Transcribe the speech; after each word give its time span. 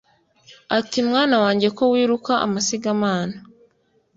ati"mwana 0.77 1.35
wanjye 1.43 1.67
ko 1.77 1.83
wiruka 1.93 2.33
amasigamana 2.45 3.35